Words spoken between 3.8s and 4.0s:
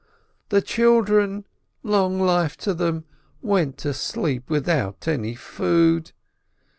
to